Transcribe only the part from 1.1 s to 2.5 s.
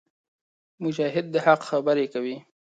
د حق خبرې کوي.